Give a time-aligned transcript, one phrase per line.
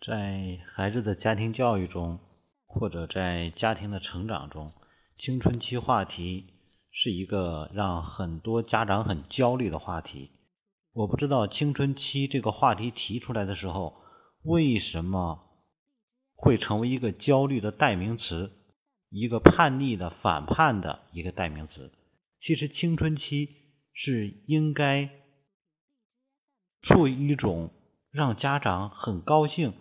[0.00, 2.20] 在孩子的家庭教育中，
[2.66, 4.72] 或者在家庭的成长中，
[5.16, 6.52] 青春期话题
[6.90, 10.32] 是一个让很多家长很焦虑的话题。
[10.92, 14.02] 我不知道青春期这个话题提出来的时候，
[14.42, 15.64] 为什么
[16.34, 18.52] 会成为一个焦虑的代名词，
[19.08, 21.90] 一个叛逆的、反叛的一个代名词。
[22.38, 23.48] 其实，青春期
[23.92, 25.10] 是应该
[26.80, 27.70] 处于一种
[28.10, 29.72] 让家长很高兴。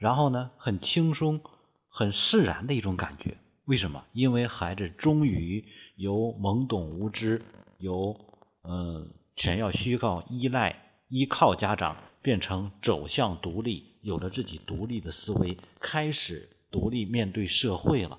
[0.00, 1.38] 然后呢，很轻松、
[1.86, 3.36] 很释然的一种感觉。
[3.66, 4.02] 为什么？
[4.14, 5.62] 因为孩子终于
[5.96, 7.42] 由懵懂无知、
[7.76, 8.16] 由
[8.62, 10.74] 嗯全要虚靠依赖、
[11.08, 18.18] 依靠家长，变成走向独立，有了自己独立的思维，开始独立面对社会了。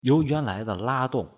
[0.00, 1.28] 由原来的拉动，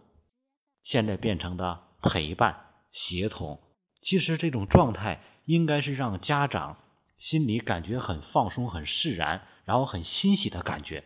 [0.85, 2.57] 现在变成的陪伴、
[2.93, 3.59] 协同。
[4.01, 6.77] 其实这种状态应该是让家长。
[7.19, 11.05] 心里感觉很放松、很释然，然后很欣喜的感觉。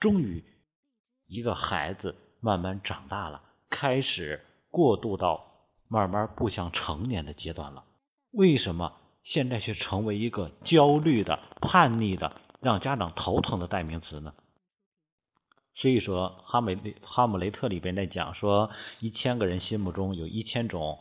[0.00, 0.44] 终于，
[1.28, 3.40] 一个孩子慢慢长大了，
[3.70, 7.84] 开始过渡到慢慢步向成年的阶段了。
[8.32, 14.34] 为什么现在却成为一个焦虑的、叛逆的、让家长头疼的代名词呢？
[15.72, 18.68] 所以说，《哈梅哈姆雷特》里边在讲说，
[18.98, 20.98] 一千个人心目中有一千种，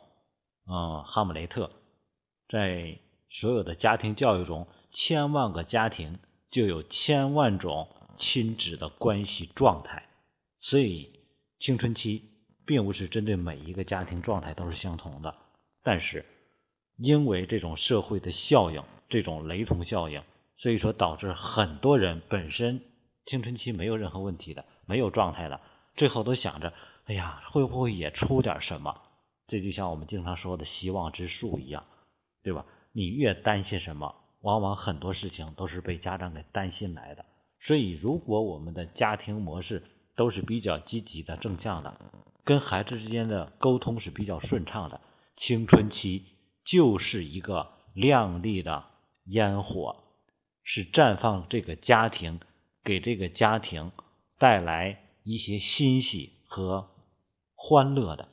[0.67, 1.71] 嗯，哈姆雷特，
[2.47, 2.99] 在。
[3.33, 6.19] 所有的家庭教育中，千万个家庭
[6.51, 10.05] 就有千万种亲子的关系状态，
[10.59, 11.09] 所以
[11.59, 12.21] 青春期
[12.65, 15.33] 并不是针对每一个家庭状态都是相同的。
[15.81, 16.23] 但是，
[16.97, 20.21] 因为这种社会的效应，这种雷同效应，
[20.57, 22.79] 所以说导致很多人本身
[23.25, 25.59] 青春期没有任何问题的，没有状态的，
[25.95, 26.71] 最后都想着：
[27.05, 28.93] 哎呀，会不会也出点什么？
[29.47, 31.83] 这就像我们经常说的希望之树一样，
[32.43, 32.65] 对吧？
[32.91, 37.25] 你越担心什么，往往很多事情都是被家长给担心来的。
[37.59, 39.83] 所以，如果我们的家庭模式
[40.15, 41.93] 都是比较积极的、正向的，
[42.43, 44.99] 跟孩子之间的沟通是比较顺畅的，
[45.35, 46.25] 青春期
[46.65, 48.83] 就是一个亮丽的
[49.25, 49.95] 烟火，
[50.63, 52.39] 是绽放这个家庭，
[52.83, 53.91] 给这个家庭
[54.37, 56.89] 带来一些欣喜和
[57.55, 58.27] 欢乐的，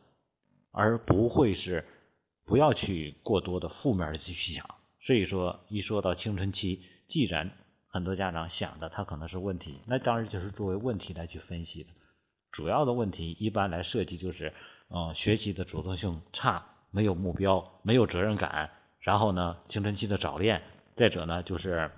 [0.72, 1.86] 而不会是。
[2.48, 4.64] 不要去过多的负面的去想，
[5.00, 7.50] 所以说一说到青春期，既然
[7.86, 11.90] 很多家长想的他可能是问题，那当然就是作为问题来去分析的。
[12.50, 14.52] 主要的问题一般来设计就是，
[14.90, 18.70] 嗯，学习的主动性差，没有目标，没有责任感，
[19.00, 20.60] 然后呢，青春期的早恋，
[20.96, 21.90] 再者呢就是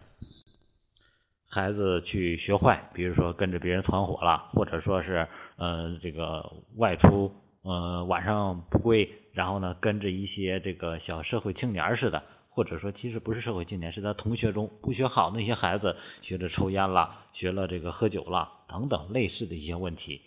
[1.48, 6.44] 孩子去学坏，比如说跟着别人团伙了，或者说是呃这个
[6.76, 7.32] 外出。
[7.62, 20.20] 呃，晚上不归，然后呢，跟着一些这个小社会青年似的，或者说其实不是社会青年，是他同学中不学好那些孩子，学着抽烟了，学了这个喝酒了，等等类似的一些问题。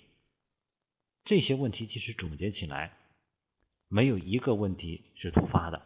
[1.24, 2.98] 这些问题其实总结起来，
[3.88, 5.82] 没有一个问题是突发的，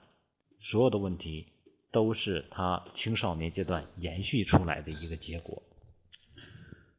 [0.59, 1.45] 所有的问题
[1.91, 5.61] 都是他青少年阶段延续出来的一个结果。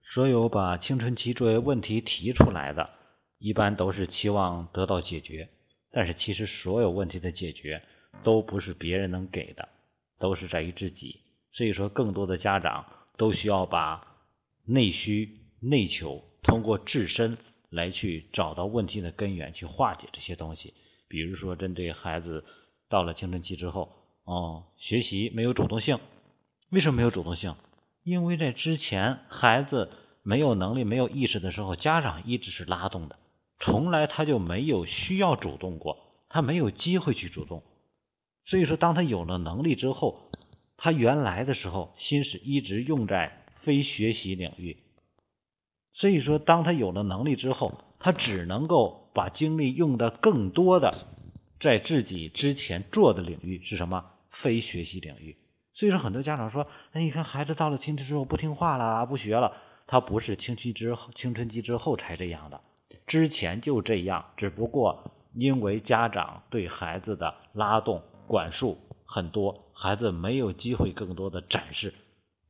[0.03, 2.99] 所有把青春期作为问题提出来的。
[3.41, 5.49] 一般都是期望得到解决，
[5.93, 7.81] 但是其实所有问题的解决
[8.23, 9.69] 都不是别人能给的，
[10.19, 11.21] 都是在于自己。
[11.51, 12.85] 所以说，更多的家长
[13.17, 14.01] 都需要把
[14.65, 17.37] 内需、内求通过自身
[17.71, 20.75] 来去找到问题的根源，去化解这些东西。
[21.09, 22.45] 比如说，针对孩子
[22.89, 23.91] 到了青春期之后，
[24.25, 25.99] 哦，学习没有主动性，
[26.71, 27.55] 为什么没有主动性？
[28.05, 29.91] 因为在之前孩子
[30.23, 33.19] 没有能力、没有意识的时候，家长一直是拉动的。
[33.59, 35.99] 从来他就没有需要主动过，
[36.29, 37.63] 他没有机会去主动，
[38.49, 40.31] 所以说当他有了能力之后，
[40.79, 44.75] 他原来的时候心思一直用在非学习领域，
[45.93, 50.91] 所以说当他有了能力之后，他只能够把精力用的更多的
[51.61, 54.03] 在自己之前做的领域是什么？
[54.31, 55.37] 非学习领域。
[55.75, 59.53] 所以说很多家长说：“哎，你看孩子到了青春之后不听话了，不学了。”
[59.87, 62.59] 他不是青春之后青春期之后才这样的。
[63.07, 71.93] 之前就这样，只不过因为家长对孩子的拉动、管束很多，孩子没有机会更多的展示。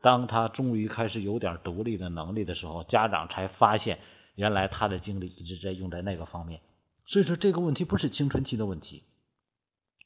[0.03, 3.99] 当他终于开始有点独立的能力的时候，家长才发现，
[4.35, 6.61] 原来他的精力一直在用在那个方面。
[7.07, 9.05] 所以说，这个问题不是青春期的问题，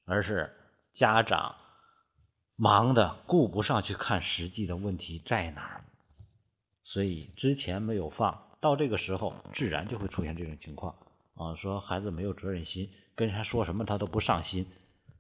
[0.05, 0.55] 而是
[0.93, 1.55] 家长
[2.57, 5.85] 忙的顾不上去看实际的问题在哪儿，
[6.85, 8.51] 所以之前没有放。
[8.61, 10.95] 到这个时候，自然就会出现这种情况
[11.35, 11.53] 啊！
[11.57, 14.65] 说孩子没有责任心，跟人说什么他都不上心，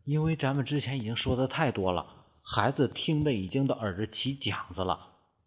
[0.04, 4.98] 因为咱们之前已经说的太多了，孩子听的已经都耳朵起茧子了。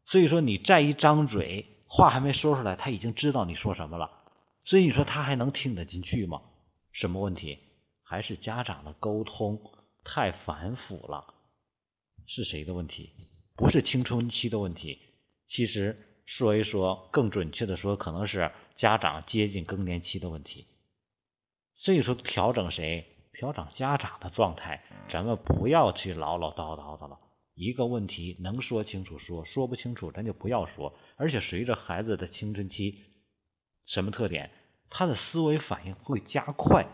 [0.06, 4.10] 所以说你再一张嘴，话还没说出来，他已经知道你说什么了。
[4.64, 6.42] 所以你说他还能听得进去吗？
[6.92, 7.58] 什么问题？
[8.02, 9.60] 还是家长的沟通
[10.04, 11.26] 太繁复了？
[12.26, 13.12] 是谁的问题？
[13.56, 15.00] 不是青春期的问题。
[15.48, 20.68] 其实说一说，更准确的说，可能是家长接近更年期的问题。
[21.76, 23.06] 所以说，调整谁？
[23.38, 24.82] 调整家长的状态。
[25.08, 27.20] 咱们不要去唠唠叨叨的了。
[27.54, 30.94] 一个问题能说清楚说，说不清楚咱就不要说。
[31.16, 33.02] 而且随着孩子的青春期，
[33.86, 34.50] 什么特点？
[34.90, 36.86] 他的思维反应会加快。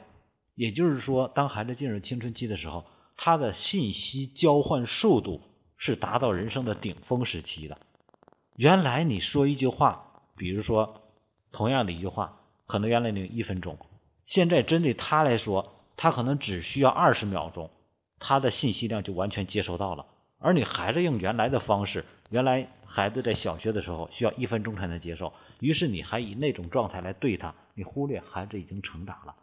[0.55, 2.85] 也就是说，当孩子进入青春期的时候，
[3.17, 5.41] 他的信息交换速度
[5.77, 7.77] 是达到人生的顶峰时期的。
[8.57, 11.01] 原来你说一句话，比如说
[11.51, 13.77] 同样的一句话，可能原来你一分钟，
[14.25, 17.69] 现在针对他来说，他可能只需要二十秒钟，
[18.17, 20.03] 他的信息量就完全接收到了。
[20.39, 29.35] 而你还是用原来的方式，原来孩子在小学的时候需要一分钟才能接受，于是你还以那种状态来对他，你忽略孩子已经成长了。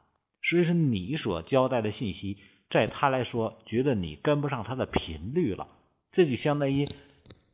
[0.43, 2.39] 所以说，你所交代的信息，
[2.69, 5.65] 在他来说，觉得你跟不上他的频率了，
[6.11, 6.85] 这就相当于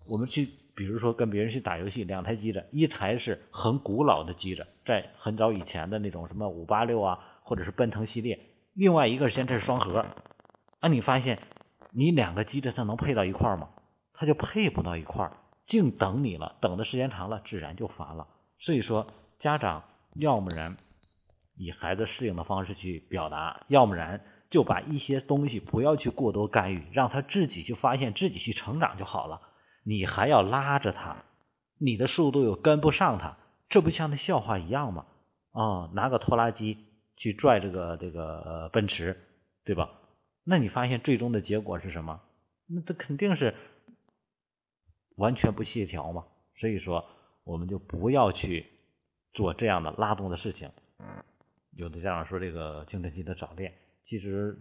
[0.06, 8.40] 我们去，比如说跟别人去打游戏，两台机子，一台是很古老的机子，在很早以前的那种什么五八六啊，或者是奔腾系列，
[8.74, 10.04] 另外一个先这是双核，
[10.80, 11.38] 啊，你发现。
[11.96, 13.68] 你两个机子它能配到一块吗？
[14.14, 15.30] 它就配不到一块
[15.64, 18.26] 净等你了，等的时间长了，自然就烦了。
[18.58, 19.06] 所以说，
[19.38, 19.80] 家长
[20.16, 20.76] 要么然
[21.54, 29.40] 以孩子适应的方式去表达，要么然就把一些东西不要去过多干预，让他自己去发现，自己去成长就好了。
[29.84, 31.16] 你还要拉着他，
[31.78, 33.36] 你的速度又跟不上他，
[33.68, 35.06] 这不像那笑话一样吗？
[35.52, 39.16] 啊，拿个拖拉机去拽这个这个奔驰，
[39.64, 39.90] 对吧？
[40.42, 42.20] 那你发现最终的结果是什么？
[42.66, 43.54] 那这肯定是
[45.16, 46.24] 完全不协调嘛。
[46.54, 47.04] 所以说，
[47.44, 48.66] 我们就不要去
[49.32, 50.70] 做这样的拉动的事情。
[51.76, 53.72] 有的家长说这个青春期的早恋，
[54.02, 54.56] 其实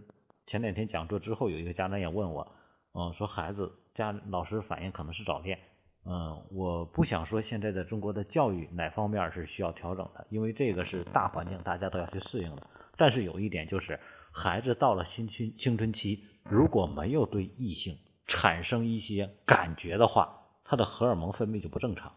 [0.46, 2.56] 前两天讲座之后，有一个家长也问我，
[2.92, 5.58] 嗯，说孩子家老师反映可能是早恋。
[6.06, 12.62] 嗯，我不想说现在的中国的教育哪方面是需要调整的，因为这个是大环境，大家都要去适应的。
[12.96, 13.98] 但是有一点就是。
[14.36, 17.96] 孩子到了青春青春期，如果没有对异性
[18.26, 22.12] 产生一些感觉的话，他的荷尔蒙分泌就不正常，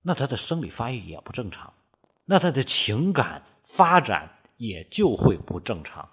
[0.00, 1.74] 那他的生理发育也不正常，
[2.24, 6.08] 那他的情感发展也就会不正常。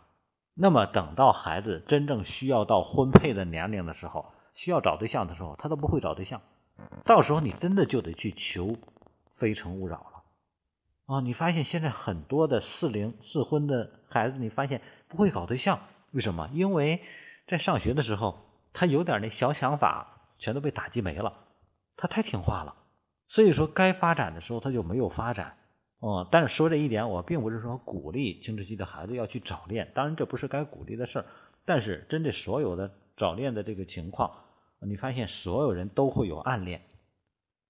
[0.56, 6.42] 那么等到孩子真正需要到婚配的年龄的时候，需要找对象的时候，他都不会找对象，
[7.06, 8.68] 到时候你真的就得去求
[9.32, 10.24] 《非诚勿扰》了。
[11.06, 15.80] 啊，你发现现在很多的适龄适婚的孩子，你发现不会搞对象，
[16.12, 16.50] 为什么？
[16.54, 17.02] 因为
[17.46, 18.40] 在上学的时候，
[18.72, 21.34] 他有点那小想法，全都被打击没了。
[21.98, 22.74] 他太听话了，
[23.28, 25.58] 所以说该发展的时候他就没有发展。
[26.00, 31.26] 哦，但是说这一点，我并不是说鼓励青春期的孩子要去早恋，当然这不是该鼓励的事儿。
[31.66, 34.32] 但是针对所有的早恋的这个情况，
[34.80, 36.82] 你发现所有人都会有暗恋。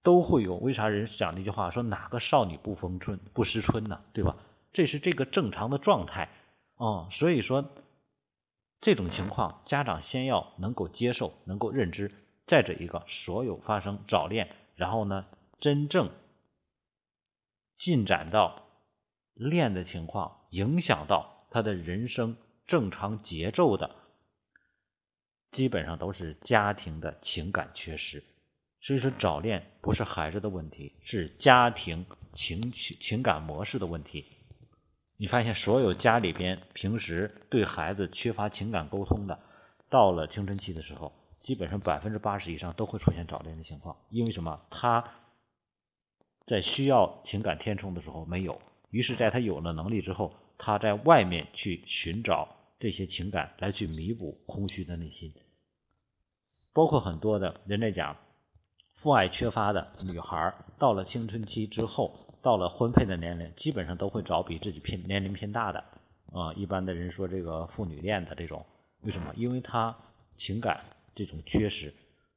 [0.01, 4.03] 都会有，为啥人讲那句话说哪个少女不逢春不识春呢？
[4.11, 4.35] 对吧？
[4.73, 6.29] 这是这个正常的状态
[6.75, 7.07] 啊。
[7.09, 7.63] 所以说，
[8.81, 12.11] 这种情况家长先要能够接受，能够认知。
[12.45, 15.25] 再者一个，所有发生早恋，然后呢，
[15.61, 16.09] 真正
[17.77, 18.61] 进展到
[19.35, 22.35] 恋的情况，影响到他的人生
[22.67, 23.95] 正常节奏的，
[25.53, 28.21] 基本上都是家庭的情感缺失。
[28.81, 34.25] 所以说，早恋不是孩子的问题，是家庭情绪、情感模式的问题。
[35.15, 39.39] 你发现，所有家里边平时对孩子缺乏情感沟通的，
[39.89, 43.95] 到了青春期的时候，基本上百分之八十以上都会出现早恋的情况。
[44.09, 44.59] 因为什么？
[44.69, 45.01] 他
[46.45, 52.49] 在需要情感填充的时候没有，于是在他有了能力之后，他在外面去寻找
[52.79, 55.33] 这些情感来去弥补空虚的内心。
[56.71, 58.15] 包括很多的人在讲。
[58.95, 65.83] 父爱缺乏的女孩，到了青春期之后，到了婚配的年龄，基本上都会找比自己偏年龄偏大的。
[66.31, 68.63] 啊，一般的人说这个父女恋的这种，
[69.01, 69.33] 为什么？
[69.35, 69.93] 因为他
[70.37, 70.79] 情感
[71.15, 71.91] 这种缺失，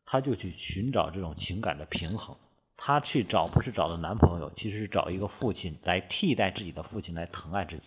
[0.07, 2.35] 他就去寻找这种情感的平衡。
[2.75, 7.83] 他去找不是找的男朋友，其实是找一个父亲来替代自己的父亲来疼爱自己。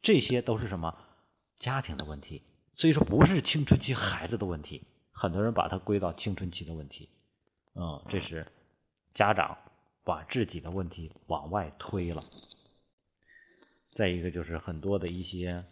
[0.00, 0.96] 这些都是什么
[1.60, 2.42] 家庭的问题？
[2.74, 7.10] 所以说不是青春期孩子的问题，很多人把它归到青春期的问题。
[7.74, 8.44] 嗯，这是
[9.12, 9.56] 家长
[10.02, 12.22] 把自己的问题往外推了。
[13.90, 15.62] 再一个就是很多的一些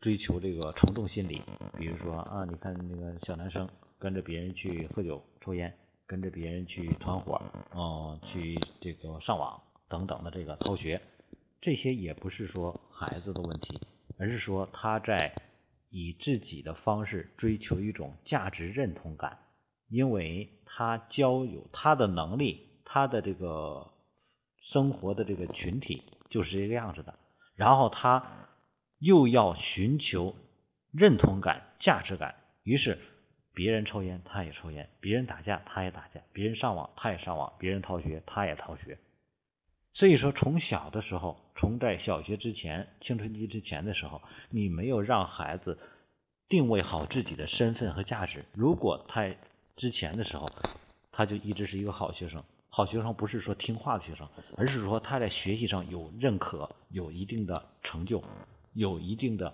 [0.00, 1.42] 追求这个从众心理，
[1.76, 3.68] 比如说啊，你看那个小男生
[3.98, 7.42] 跟着别人去喝酒抽烟，跟着别人去团伙，
[7.74, 11.02] 嗯，去这个上网等等的这个逃学，
[11.60, 13.76] 这些也不是说孩子的问题，
[14.18, 15.34] 而是说他在
[15.90, 19.38] 以自己的方式追求一种价值认同感，
[19.88, 23.92] 因为他交友，他的能力，他的这个
[24.60, 27.18] 生活的这个群体就是这个样子的，
[27.54, 28.48] 然后他
[29.00, 30.34] 又要寻求
[30.92, 32.98] 认同感、价值感，于是。
[33.54, 38.98] 别人抽烟，他也抽烟；别人打架，他也打架；别人上网，他也上网；别人逃学，他也逃学。
[39.96, 45.78] 所以说，从小的时候，从在小学之前、青春期之前的时候，你没有让孩子
[46.50, 48.44] 定位好自己的身份和价值。
[48.52, 49.26] 如果他
[49.74, 50.46] 之前的时候，
[51.10, 58.22] 他就一直是一个好学生，好学生不是说听话的学生，而是说他在学习上有认可、有一定的成就、
[58.74, 59.50] 有一定的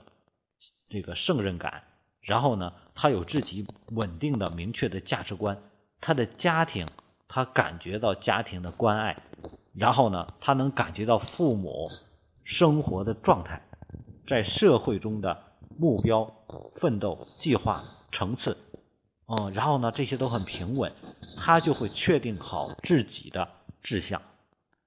[0.88, 1.80] 这个胜任感。
[2.20, 5.56] 然后呢，他有自己稳定的、明确的价值观，
[6.00, 6.84] 他的家庭，
[7.34, 9.16] 他感觉到家庭的关爱，
[9.72, 11.88] 然后呢，他能感觉到父母
[12.44, 13.58] 生活的状态，
[14.26, 15.42] 在社会中的
[15.78, 16.30] 目标、
[16.74, 18.54] 奋斗、计划、层次，
[19.28, 20.92] 嗯，然后呢，这些都很平稳，
[21.38, 23.48] 他就会确定好自己的
[23.82, 24.20] 志向，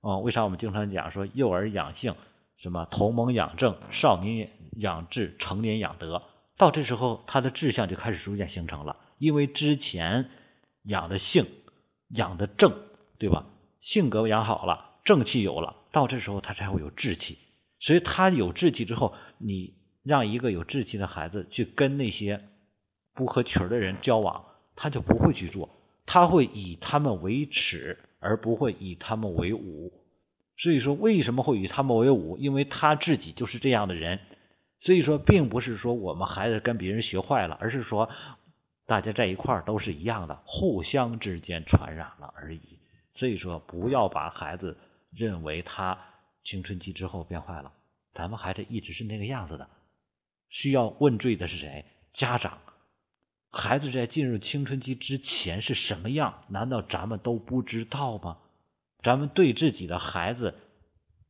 [0.03, 2.13] 嗯，为啥我们经常讲说幼儿养性，
[2.57, 4.47] 什么同盟养正，少年
[4.77, 6.21] 养志，成年养德。
[6.55, 10.29] 到这时候，他的志向就开始逐渐形成了，因为之前
[10.83, 11.43] 养的性、
[12.09, 12.71] 养的正，
[13.17, 13.45] 对吧？
[13.79, 17.37] 性格养好了，正气有了，到这时候他才会有志气。
[17.79, 22.49] 所以他有志气之后，你让一个有志气的孩子去跟那些
[23.13, 24.43] 不合群的人交往，
[24.75, 25.69] 他就不会去做，
[26.05, 29.91] 他会以他们为耻，而不会以他们为伍。
[30.57, 32.37] 所以说，为什么会以他们为伍？
[32.37, 34.19] 因为他自己就是这样的人。
[34.79, 38.09] 所以说，并不是说我们孩子跟别人学坏了，而是说
[38.85, 42.79] 大家在一块儿都是一样的，互相之间传染了而已。
[43.13, 44.77] 所以说，不要把孩子
[45.11, 45.97] 认为他
[46.43, 47.71] 青春期之后变坏了，
[48.13, 49.67] 咱们孩子一直是那个样子的。
[50.49, 51.83] 需要问罪的是谁？
[52.13, 52.59] 家长。
[53.51, 56.43] 孩子在进入青春期之前是什么样？
[56.49, 58.37] 难道咱们都不知道吗？
[59.01, 60.53] 咱们对自己的孩子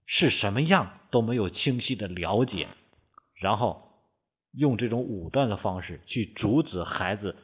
[0.05, 2.67] 是什么样都没有清晰的了解。
[3.35, 3.81] 然后
[4.53, 7.35] 用这种武断的方式去阻止孩子，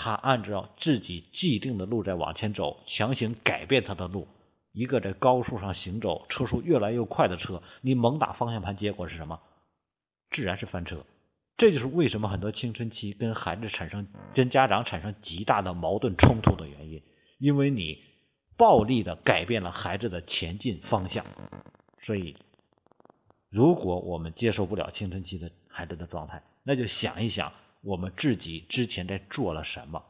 [0.00, 4.28] 他按照自己既定的路在往前走，强行改变他的路。
[4.70, 9.36] 一个在高速上行走，车速越来越快的车，你猛打方向盘，结果是什么？
[10.30, 11.04] 自然是翻车。
[11.56, 17.02] 这就是为什么很多青春期跟孩子产生、跟家长产生极大的矛盾冲突的原因，
[17.40, 17.98] 因为你
[18.56, 21.26] 暴力的改变了孩子的前进方向，
[21.98, 22.36] 所以。
[23.50, 27.50] 如果我们接受不了青春期的孩子的状态，那就想一想
[27.80, 30.04] 我们自己之前在做了什么，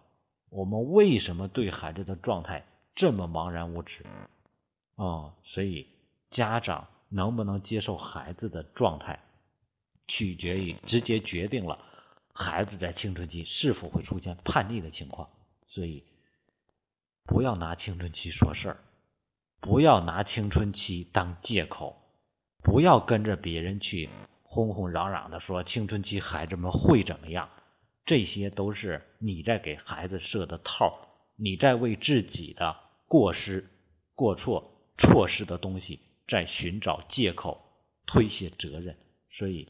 [0.49, 4.05] 我们为什么对孩子的状态这么茫然无知？
[4.97, 5.87] 啊，所以
[6.31, 9.19] 家长能不能接受孩子的状态，
[10.07, 11.79] 取决于直接决定了
[12.35, 15.29] 孩子在青春期是否会出现叛逆的情况。
[15.67, 16.05] 所以，
[17.25, 18.81] 不要拿青春期说事儿，
[19.61, 21.97] 不要拿青春期当借口。
[22.61, 24.11] 不要跟着别人去
[24.43, 27.49] 哄哄嚷嚷的说青春期孩子们会怎么样，
[28.09, 30.99] 这些都是你在给孩子设的套
[31.37, 32.75] 你在为自己的
[33.07, 33.63] 过失、
[34.15, 34.65] 过错、
[34.97, 37.63] 错失的东西在寻找借口、
[38.07, 38.97] 推卸责任。
[39.31, 39.69] 所以，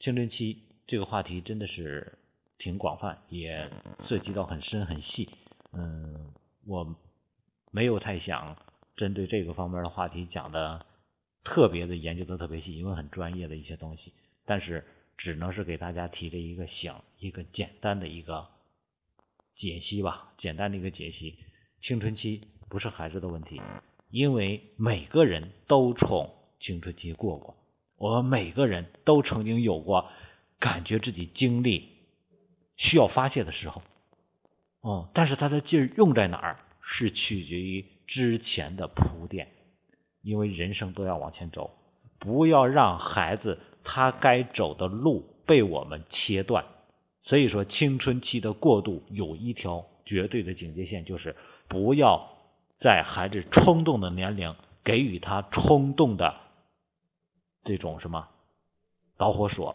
[0.00, 2.18] 青春期这个话题真的是
[2.58, 5.30] 挺广泛，也涉及到很深很细。
[5.72, 6.34] 嗯，
[6.66, 6.84] 我
[7.70, 8.56] 没有太想
[8.96, 10.84] 针对这个方面的话题讲的。
[11.44, 14.12] 特别的研究的特别细，因为很专业的一些东西，
[14.44, 14.84] 但是
[15.16, 18.46] 只能是给大家提的一个醒一个简单的一个
[19.54, 21.38] 解析吧，简单的一个解析。
[21.80, 23.60] 青春期不是孩子的问题，
[24.10, 27.56] 因为每个人都从青春期过过，
[27.96, 30.08] 我们每个人都曾经有过
[30.58, 31.88] 感觉自己精力
[32.76, 33.82] 需要发泄的时候，
[34.80, 39.48] 哦，但是他的劲儿用在哪儿，是取决于之前的铺垫。
[40.22, 41.68] 因为人生都要往前走，
[42.20, 46.64] 不要让孩子他该走的路被我们切断。
[47.22, 51.34] 所以说，青春期的过渡有一条绝对的警戒线，就是
[51.68, 52.20] 不要
[52.78, 56.34] 在孩子冲动的年龄给予他冲动的
[57.62, 58.28] 这种什么
[59.16, 59.74] 导火索，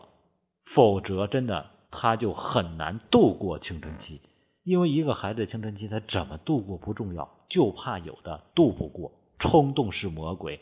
[0.66, 4.20] 否则真的他就很难度过青春期。
[4.64, 9.10] 因为一个孩子青春期他怎么度过不重要，就怕有的度不过。
[9.40, 10.60] 冲动是魔鬼，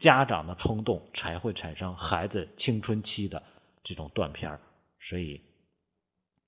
[0.00, 3.40] 家长的冲动才会产生孩子青春期的
[3.84, 4.58] 这种断片
[4.98, 5.40] 所以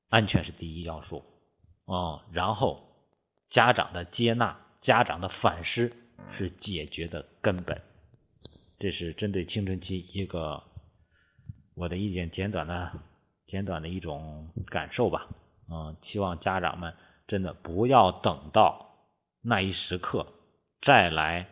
[0.09, 1.23] 安全是第一要素，
[1.85, 2.82] 啊，然后
[3.49, 5.94] 家长的接纳、家长的反思
[6.30, 7.80] 是解决的根本。
[8.78, 10.62] 这是针对青春期一个
[11.75, 12.92] 我的一点简短的、
[13.47, 15.28] 简短的一种感受吧。
[15.71, 16.94] 嗯，希望家长们
[17.26, 19.09] 真的不要等到
[19.40, 20.26] 那一时刻
[20.80, 21.47] 再来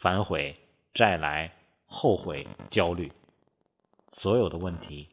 [0.00, 0.56] 反悔、
[0.94, 1.52] 再来
[1.86, 3.10] 后悔、焦虑。
[4.12, 5.08] 所有的问题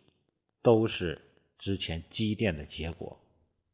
[0.61, 1.19] 都是
[1.57, 3.20] 之前积淀的结果。